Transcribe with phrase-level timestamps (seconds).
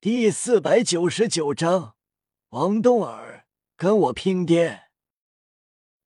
[0.00, 1.96] 第四百九十九章，
[2.50, 4.90] 王冬儿跟我拼爹！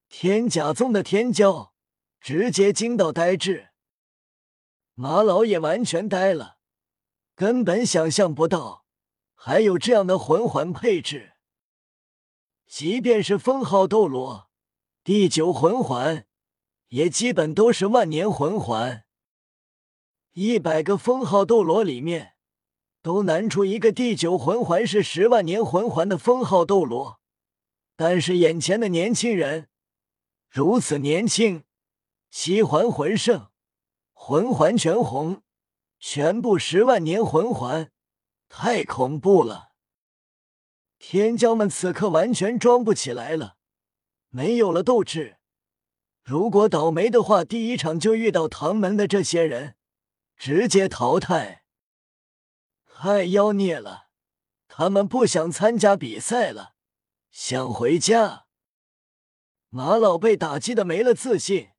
[0.09, 1.73] 天甲宗的天骄
[2.19, 3.69] 直接惊到呆滞，
[4.95, 6.57] 马老也完全呆了，
[7.35, 8.87] 根本想象不到
[9.35, 11.35] 还有这样的魂环配置。
[12.67, 14.49] 即便是封号斗罗
[15.05, 16.27] 第九魂环，
[16.89, 19.05] 也基本都是万年魂环。
[20.33, 22.32] 一百个封号斗罗里面。
[23.03, 27.21] 都难出一个第九魂环是十万年魂环的封号斗罗，
[27.97, 29.69] 但是眼前的年轻人
[30.49, 31.65] 如此年轻，
[32.31, 33.49] 七环魂圣，
[34.13, 35.43] 魂环全红，
[35.99, 37.91] 全部十万年魂环，
[38.49, 39.73] 太恐怖了！
[41.01, 43.57] 天骄们此刻完全装不起来了，
[44.29, 45.39] 没有了斗志。
[46.23, 49.75] 如果倒霉的话，第一场就遇到唐门的这些人，
[50.37, 51.62] 直接淘汰。
[53.03, 54.11] 太妖孽了！
[54.69, 56.77] 他们不想参加比赛了，
[57.33, 58.47] 想回家。
[59.71, 61.71] 马老被打击的没了自信，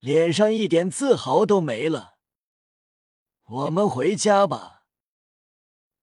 [0.00, 2.16] 脸上一点自豪都没了。
[3.44, 4.82] 我们回家吧。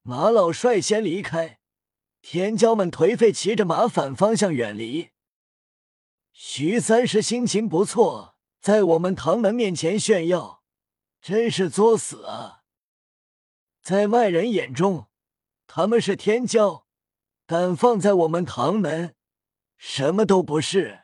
[0.03, 1.59] 马老率先离开，
[2.22, 5.09] 天骄们颓废骑着马反方向远离。
[6.31, 10.63] 徐三石心情不错，在我们唐门面前炫耀，
[11.19, 12.61] 真是作死啊！
[13.86, 15.09] 在外人眼中，
[15.67, 16.86] 他们是天骄，
[17.45, 19.14] 但放在我们唐门，
[19.78, 21.02] 什么都不是。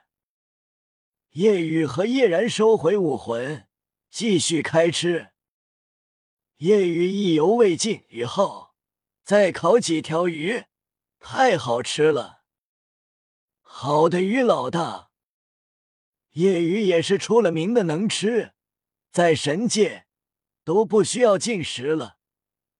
[1.33, 3.67] 叶雨和叶然收回武魂，
[4.09, 5.29] 继续开吃。
[6.57, 8.71] 叶雨意犹未尽，雨后
[9.23, 10.63] 再烤几条鱼，
[11.19, 12.41] 太好吃了。
[13.61, 15.11] 好的，鱼老大。
[16.31, 18.55] 叶雨也是出了名的能吃，
[19.11, 20.07] 在神界
[20.63, 22.17] 都不需要进食了。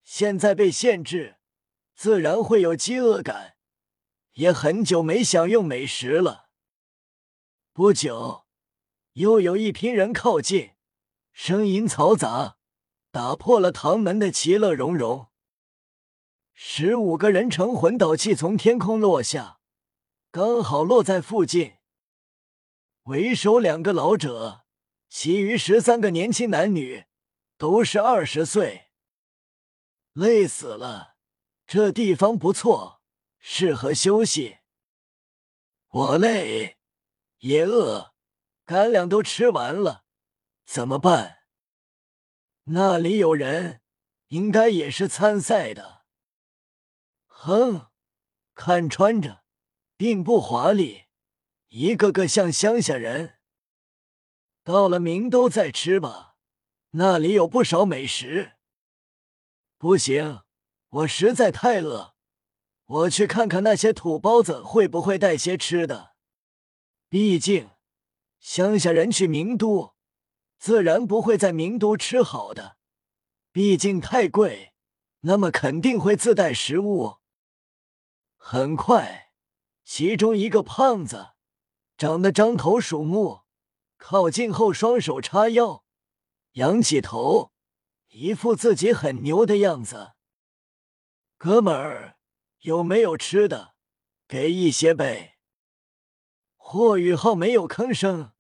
[0.04, 1.38] 现在被限制，
[1.96, 3.56] 自然会有饥饿感，
[4.34, 6.50] 也很久没享用美食了。
[7.74, 8.46] 不久，
[9.14, 10.72] 又有一批人靠近，
[11.32, 12.58] 声音嘈杂，
[13.12, 15.28] 打破了唐门的其乐融融。
[16.54, 19.60] 十五个人乘魂导器从天空落下，
[20.30, 21.76] 刚好落在附近。
[23.04, 24.66] 为首两个老者，
[25.10, 27.06] 其余十三个年轻男女，
[27.58, 28.91] 都是二十岁。
[30.14, 31.16] 累死了，
[31.66, 33.02] 这地方不错，
[33.40, 34.58] 适合休息。
[35.88, 36.78] 我累，
[37.40, 38.14] 也饿，
[38.66, 40.04] 干粮都吃完了，
[40.66, 41.40] 怎么办？
[42.66, 43.82] 那里有人，
[44.28, 46.06] 应该也是参赛的。
[47.26, 47.88] 哼，
[48.54, 49.44] 看穿着，
[49.96, 51.06] 并不华丽，
[51.70, 53.40] 一个个像乡下人。
[54.64, 56.36] 到了明都再吃吧，
[56.92, 58.58] 那里有不少美食。
[59.82, 60.42] 不行，
[60.90, 62.14] 我实在太饿，
[62.86, 66.14] 我去看看那些土包子会不会带些吃的。
[67.10, 67.72] 毕竟
[68.40, 69.96] 乡下人去名都，
[70.60, 72.78] 自然不会在名都吃好的，
[73.52, 74.76] 毕竟太贵，
[75.22, 77.16] 那么肯定会自带食物。
[78.38, 79.32] 很快，
[79.84, 81.32] 其中一个胖子
[81.98, 83.42] 长得獐头鼠目，
[83.98, 85.84] 靠近后双手叉腰，
[86.52, 87.51] 仰起头。
[88.14, 90.12] 一副自己很牛的样子，
[91.38, 92.18] 哥们儿，
[92.60, 93.74] 有没有吃的？
[94.28, 95.38] 给一些呗。
[96.58, 98.34] 霍雨浩没有吭声，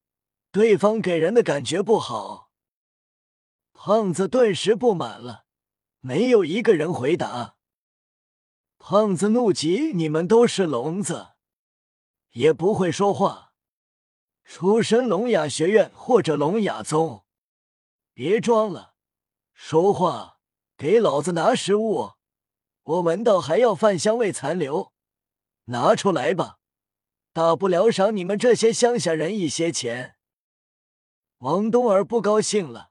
[0.51, 2.51] 对方给人的感觉不好。
[3.71, 5.45] 胖子顿时不满了，
[6.01, 7.55] 没有一个人回答。
[8.77, 11.29] 胖子怒极：“你们都是聋子，
[12.31, 13.53] 也不会说话，
[14.43, 17.23] 出身聋哑学院或者聋哑宗，
[18.13, 18.90] 别装了。”
[19.63, 20.39] 说话，
[20.75, 22.13] 给老子拿食物！
[22.81, 24.91] 我闻到还要饭香味残留，
[25.65, 26.57] 拿出来吧，
[27.31, 30.17] 大不了赏你们这些乡下人一些钱。
[31.37, 32.89] 王冬儿不高兴了，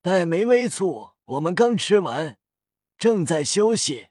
[0.00, 2.38] 黛眉微蹙，我们刚吃完，
[2.96, 4.06] 正在休息，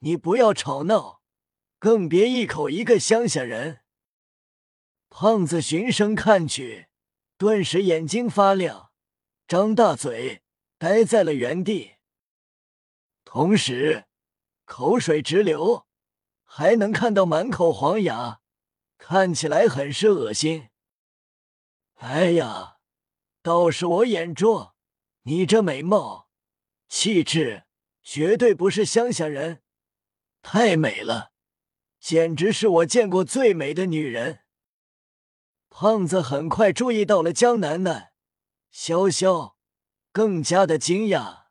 [0.00, 1.22] 你不要吵闹，
[1.78, 3.80] 更别一口一个乡下人。
[5.08, 6.88] 胖子循声看去，
[7.38, 8.92] 顿时眼睛发亮，
[9.48, 10.41] 张大嘴。
[10.82, 11.92] 呆在了原地，
[13.24, 14.06] 同时
[14.64, 15.86] 口水直流，
[16.42, 18.40] 还能看到满口黄牙，
[18.98, 20.70] 看起来很是恶心。
[21.98, 22.78] 哎呀，
[23.42, 24.74] 倒是我眼拙，
[25.22, 26.28] 你这美貌、
[26.88, 27.62] 气质，
[28.02, 29.62] 绝对不是乡下人，
[30.42, 31.30] 太美了，
[32.00, 34.40] 简直是我见过最美的女人。
[35.70, 38.14] 胖子很快注意到了江楠楠、
[38.74, 39.52] 潇潇。
[40.12, 41.44] 更加的惊讶，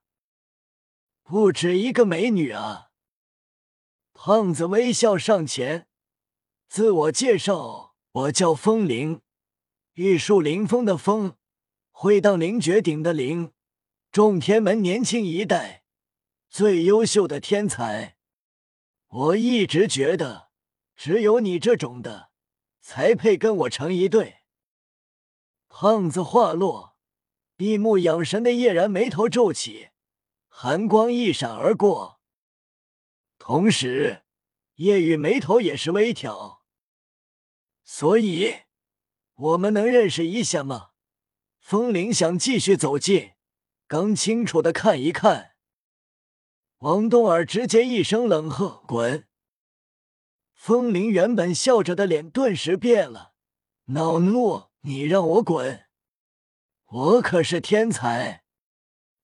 [1.23, 2.91] 不止一个美女啊！
[4.13, 5.87] 胖子微笑上前，
[6.67, 9.21] 自我介绍：“我叫风铃，
[9.93, 11.37] 玉树临风的风，
[11.89, 13.51] 会当凌绝顶的凌，
[14.11, 15.83] 众天门年轻一代
[16.47, 18.17] 最优秀的天才。
[19.07, 20.51] 我一直觉得，
[20.95, 22.29] 只有你这种的，
[22.79, 24.41] 才配跟我成一对。”
[25.67, 26.90] 胖子话落，
[27.61, 29.89] 闭目养神的叶然眉头皱起，
[30.47, 32.19] 寒光一闪而过。
[33.37, 34.23] 同时，
[34.77, 36.63] 叶雨眉头也是微挑。
[37.83, 38.61] 所以，
[39.35, 40.93] 我们能认识一下吗？
[41.59, 43.33] 风铃想继续走近，
[43.85, 45.51] 更清楚的看一看。
[46.79, 49.27] 王东儿直接一声冷喝：“滚！”
[50.55, 53.33] 风铃原本笑着的脸顿时变了，
[53.89, 55.85] 恼怒：“你让我滚？
[56.93, 58.43] 我可是天才，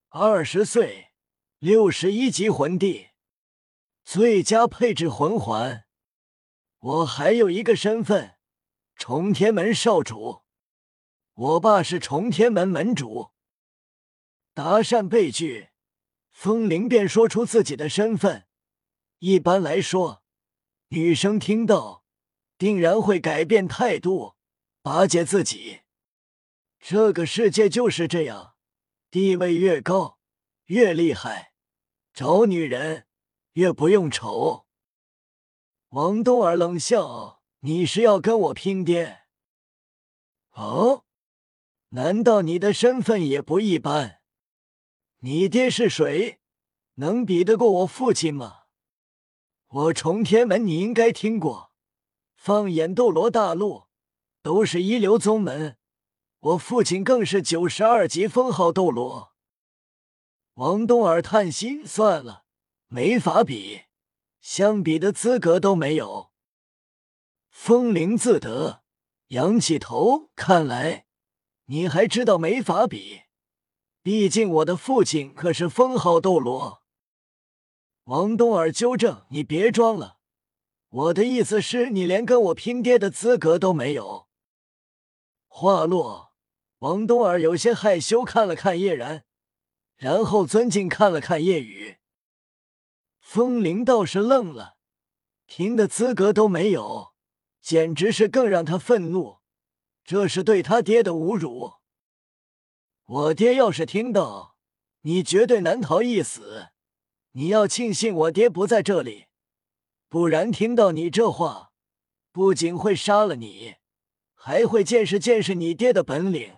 [0.07, 1.11] 二十岁，
[1.59, 3.09] 六十一级魂帝。”
[4.05, 5.85] 最佳配置魂环，
[6.79, 8.37] 我还有一个身份，
[8.95, 10.43] 重天门少主。
[11.33, 13.31] 我爸是重天门门主。
[14.53, 15.71] 搭讪被拒，
[16.31, 18.47] 风铃便说出自己的身份。
[19.19, 20.23] 一般来说，
[20.87, 22.05] 女生听到，
[22.57, 24.35] 定然会改变态度，
[24.81, 25.81] 巴结自己。
[26.89, 28.53] 这个世界就是这样，
[29.11, 30.19] 地位越高，
[30.67, 31.51] 越厉害，
[32.13, 33.07] 找女人。
[33.55, 34.65] 越不用愁。
[35.89, 39.23] 王东儿冷笑：“你是要跟我拼爹？
[40.51, 41.03] 哦，
[41.89, 44.21] 难道你的身份也不一般？
[45.17, 46.39] 你爹是谁？
[46.93, 48.59] 能比得过我父亲吗？
[49.67, 51.73] 我重天门你应该听过，
[52.37, 53.87] 放眼斗罗大陆，
[54.41, 55.76] 都是一流宗门。
[56.47, 59.33] 我父亲更是九十二级封号斗罗。”
[60.55, 62.45] 王东儿叹息：“算了。”
[62.89, 63.81] 没法比，
[64.39, 66.31] 相比的资格都没有。
[67.49, 68.81] 风铃自得，
[69.29, 71.05] 仰起头，看来
[71.65, 73.23] 你还知道没法比。
[74.01, 76.81] 毕竟我的父亲可是封号斗罗。
[78.05, 80.19] 王东儿纠正：“你别装了，
[80.87, 84.29] 我的意思是你连跟我拼爹的资格都没有。”
[85.49, 86.26] 话落，
[86.79, 89.23] 王东儿有些害羞，看了看叶然，
[89.95, 91.97] 然后尊敬看了看叶雨。
[93.19, 94.77] 风铃倒是愣了，
[95.47, 97.13] 听的资格都没有，
[97.61, 99.39] 简直是更让他愤怒。
[100.03, 101.73] 这是对他爹的侮辱。
[103.05, 104.55] 我爹要是听到，
[105.01, 106.69] 你绝对难逃一死。
[107.31, 109.25] 你要庆幸我爹不在这里，
[110.07, 111.71] 不然听到你这话，
[112.31, 113.75] 不仅会杀了你，
[114.33, 116.56] 还会见识见识你爹的本领，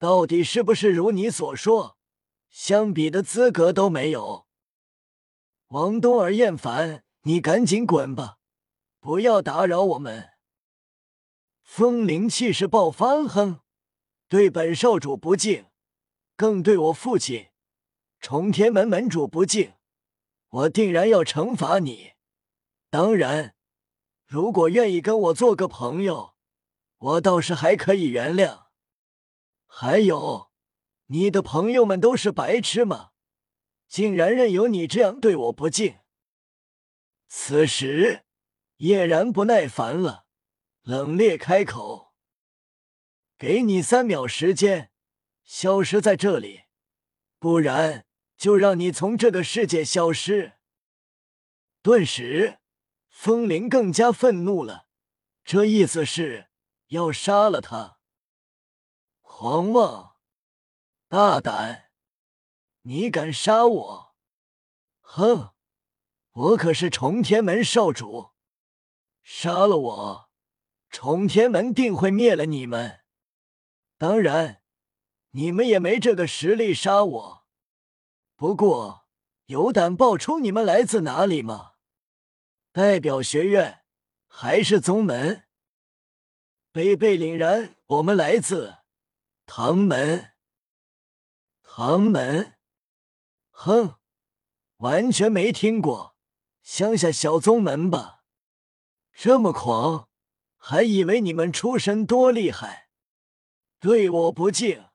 [0.00, 1.98] 到底是不是如你所说，
[2.48, 4.46] 相比的资格都没有。
[5.68, 8.38] 王东儿厌烦，你赶紧滚吧，
[8.98, 10.30] 不要打扰我们。
[11.62, 13.60] 风铃气势爆发，哼，
[14.26, 15.66] 对本少主不敬，
[16.34, 17.50] 更对我父亲
[18.18, 19.74] 重天门门主不敬，
[20.48, 22.12] 我定然要惩罚你。
[22.88, 23.54] 当然，
[24.26, 26.32] 如果愿意跟我做个朋友，
[26.96, 28.69] 我倒是还可以原谅。
[29.72, 30.50] 还有，
[31.06, 33.12] 你的朋友们都是白痴吗？
[33.86, 36.00] 竟然任由你这样对我不敬！
[37.28, 38.24] 此时，
[38.78, 40.26] 叶然不耐烦了，
[40.82, 42.12] 冷冽开口
[43.38, 44.90] ：“给你三秒时间，
[45.44, 46.62] 消失在这里，
[47.38, 50.54] 不然就让你从这个世界消失。”
[51.80, 52.58] 顿时，
[53.08, 54.88] 风铃更加愤怒了，
[55.44, 56.48] 这意思是
[56.88, 57.99] 要杀了他！
[59.42, 60.16] 狂妄，
[61.08, 61.84] 大胆！
[62.82, 64.14] 你敢杀我？
[65.00, 65.54] 哼！
[66.32, 68.32] 我可是重天门少主，
[69.22, 70.30] 杀了我，
[70.90, 73.00] 重天门定会灭了你们。
[73.96, 74.62] 当然，
[75.30, 77.46] 你们也没这个实力杀我。
[78.36, 79.06] 不过，
[79.46, 81.76] 有胆报出你们来自哪里吗？
[82.72, 83.86] 代表学院
[84.26, 85.48] 还是宗门？
[86.72, 88.79] 贝贝凛然，我们来自
[89.52, 90.30] 唐门。
[91.64, 92.56] 唐门。
[93.50, 93.96] 哼，
[94.76, 96.14] 完全没听过，
[96.62, 98.22] 乡下小宗门吧？
[99.12, 100.08] 这么狂，
[100.56, 102.90] 还以为你们出身多厉害，
[103.80, 104.88] 对我不敬，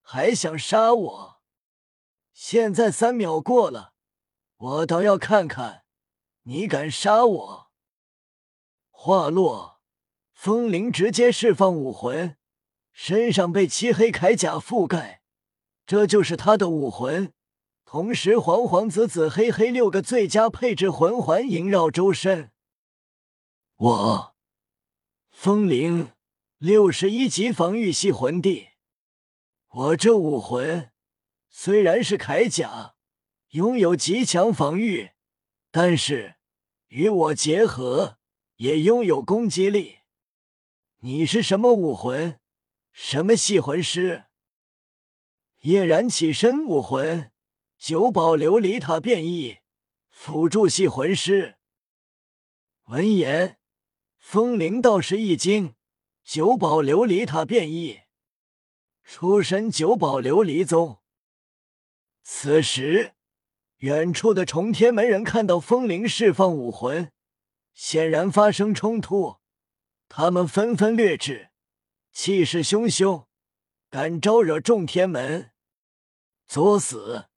[0.00, 1.42] 还想杀我？
[2.32, 3.94] 现在三秒过了，
[4.56, 5.84] 我倒要看看
[6.42, 7.70] 你敢杀我！
[8.90, 9.80] 话落，
[10.32, 12.36] 风铃直接释放武魂，
[13.02, 15.22] 身上被漆黑铠甲覆盖，
[15.86, 17.32] 这就是他的武魂。
[17.86, 22.50] 同时黄黄紫紫黑黑六个最佳配置魂环萦绕周身。
[23.76, 24.34] 我，
[25.30, 26.10] 风灵，
[26.58, 28.68] 六十一级防御系魂帝。
[29.68, 30.90] 我这武魂
[31.48, 32.96] 虽然是铠甲，
[33.52, 35.12] 拥有极强防御，
[35.70, 36.34] 但是
[36.88, 38.18] 与我结合
[38.56, 40.00] 也拥有攻击力。
[40.98, 42.38] 你是什么武魂？
[42.92, 44.24] 什么系魂师？
[45.60, 47.32] 叶然起身，武魂
[47.78, 49.58] 九宝琉璃塔变异，
[50.08, 51.56] 辅助系魂师。
[52.84, 53.58] 闻言，
[54.18, 55.74] 风铃道士一惊：
[56.24, 58.00] 九宝琉璃塔变异。
[59.04, 60.98] 出身九宝琉璃宗。
[62.22, 63.14] 此时，
[63.78, 67.12] 远处的重天门人看到风铃释放武魂，
[67.74, 69.38] 显然发生冲突，
[70.08, 71.49] 他们纷纷掠至，
[72.12, 73.26] 气势汹汹，
[73.88, 75.52] 敢招惹众天门，
[76.46, 77.29] 作死！